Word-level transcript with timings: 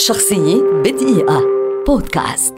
شخصية 0.00 0.62
بدقيقة. 0.84 1.42
بودكاست. 1.86 2.54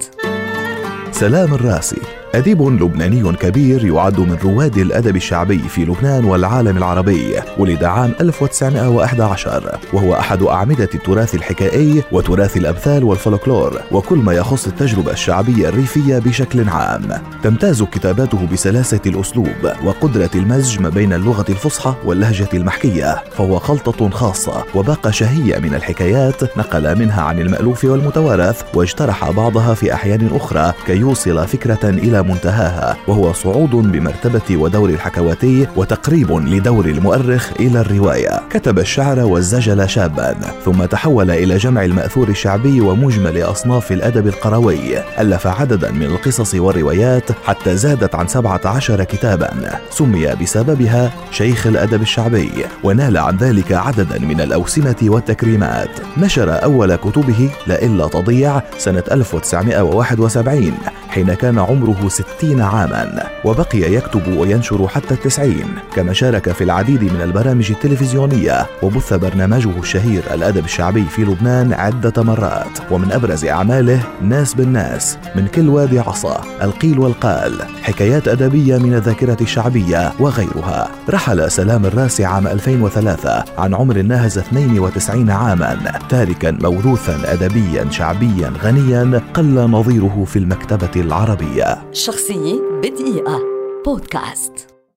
سلام 1.13 1.55
الراسي. 1.55 2.22
أديب 2.35 2.63
لبناني 2.63 3.33
كبير 3.33 3.85
يعد 3.85 4.21
من 4.21 4.37
رواد 4.45 4.79
الأدب 4.79 5.17
الشعبي 5.17 5.59
في 5.59 5.85
لبنان 5.85 6.25
والعالم 6.25 6.77
العربي 6.77 7.35
ولد 7.59 7.85
عام 7.85 8.15
1911 8.21 9.79
وهو 9.93 10.15
أحد 10.15 10.43
أعمدة 10.43 10.89
التراث 10.95 11.35
الحكائي 11.35 12.03
وتراث 12.13 12.57
الأمثال 12.57 13.05
والفولكلور 13.05 13.81
وكل 13.91 14.19
ما 14.19 14.33
يخص 14.33 14.67
التجربة 14.67 15.13
الشعبية 15.13 15.69
الريفية 15.69 16.19
بشكل 16.19 16.69
عام. 16.69 17.09
تمتاز 17.43 17.83
كتاباته 17.83 18.47
بسلاسة 18.53 19.01
الأسلوب 19.07 19.73
وقدرة 19.85 20.31
المزج 20.35 20.81
ما 20.81 20.89
بين 20.89 21.13
اللغة 21.13 21.45
الفصحى 21.49 21.95
واللهجة 22.05 22.49
المحكية 22.55 23.23
فهو 23.37 23.59
خلطة 23.59 24.11
خاصة 24.11 24.65
وباقة 24.75 25.11
شهية 25.11 25.59
من 25.59 25.75
الحكايات 25.75 26.59
نقل 26.59 26.99
منها 26.99 27.23
عن 27.23 27.39
المألوف 27.39 27.85
والمتوارث 27.85 28.63
واجترح 28.75 29.31
بعضها 29.31 29.75
في 29.75 29.95
أحيان 29.95 30.31
أخرى 30.33 30.73
كي 30.87 30.97
يوصل 30.97 31.47
فكرة 31.47 31.89
إلى 31.89 32.22
منتهاها 32.23 32.97
وهو 33.09 33.33
صعود 33.33 33.71
بمرتبة 33.71 34.57
ودور 34.57 34.91
الحكواتي 34.91 35.67
وتقريب 35.77 36.33
لدور 36.33 36.87
المؤرخ 36.87 37.51
إلى 37.61 37.81
الرواية. 37.81 38.41
كتب 38.51 38.79
الشعر 38.79 39.21
والزجل 39.21 39.89
شابا 39.89 40.37
ثم 40.65 40.85
تحول 40.85 41.31
إلى 41.31 41.57
جمع 41.57 41.85
المأثور 41.85 42.29
الشعبي 42.29 42.81
ومجمل 42.81 43.43
أصناف 43.43 43.93
الأدب 43.93 44.27
القروي. 44.27 44.99
ألف 45.19 45.47
عددا 45.47 45.91
من 45.91 46.03
القصص 46.03 46.55
والروايات 46.55 47.31
حتى 47.45 47.77
زادت 47.77 48.15
عن 48.15 48.29
سبعة 48.29 48.61
عشر 48.65 49.05
كتابا. 49.05 49.81
سمي 49.91 50.27
بسببها 50.27 51.11
شيخ 51.31 51.67
الأدب 51.67 52.03
الشعبي 52.03 52.53
ونال 52.85 53.19
عن 53.19 53.37
ذلك 53.37 53.73
عددا 53.73 54.19
من 54.19 54.41
الأوسمة 54.41 54.97
والتكريمات. 55.03 55.91
نشر 56.19 56.65
أول 56.65 56.97
كتبه 56.97 57.51
لإلا 57.67 58.07
تضيع 58.07 58.63
سنة 58.79 59.05
1971 59.13 60.73
حين 61.13 61.35
كان 61.35 61.59
عمره 61.59 62.09
ستين 62.09 62.61
عاما 62.61 63.23
وبقي 63.45 63.79
يكتب 63.79 64.37
وينشر 64.37 64.89
حتى 64.89 65.15
التسعين 65.15 65.67
كما 65.95 66.13
شارك 66.13 66.53
في 66.53 66.65
العديد 66.65 67.05
من 67.05 67.21
البرامج 67.23 67.71
التلفزيونية 67.71 68.67
وبث 68.83 69.15
برنامجه 69.15 69.79
الشهير 69.79 70.23
الأدب 70.35 70.65
الشعبي 70.65 71.05
في 71.05 71.23
لبنان 71.23 71.73
عدة 71.73 72.23
مرات 72.23 72.79
ومن 72.91 73.13
أبرز 73.13 73.45
أعماله 73.45 74.01
ناس 74.23 74.55
بالناس 74.55 75.19
من 75.37 75.47
كل 75.47 75.69
وادي 75.69 75.99
عصا 75.99 76.41
القيل 76.63 76.99
والقال 76.99 77.53
حكايات 77.83 78.29
أدبية 78.29 78.79
من 78.79 78.95
الذاكرة 78.95 79.37
الشعبية 79.41 80.13
وغيرها. 80.21 80.89
رحل 81.11 81.51
سلام 81.51 81.87
الراسي 81.87 82.25
عام 82.25 82.47
2003 82.47 83.45
عن 83.59 83.75
عمر 83.75 84.03
ناهز 84.03 84.39
92 84.39 85.31
عاما 85.31 85.99
تاركا 86.09 86.51
موروثا 86.51 87.33
أدبيا 87.33 87.91
شعبيا 87.91 88.53
غنيا 88.63 89.23
قل 89.35 89.55
نظيره 89.55 90.25
في 90.27 90.39
المكتبة 90.39 91.02
العربية. 91.03 91.93
شخصية 91.93 92.61
بدقيقة. 92.83 93.41
بودكاست. 93.85 94.72